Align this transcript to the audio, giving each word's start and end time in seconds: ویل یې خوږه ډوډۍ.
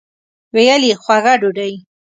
ویل 0.55 0.81
یې 0.89 0.95
خوږه 1.03 1.33
ډوډۍ. 1.41 1.73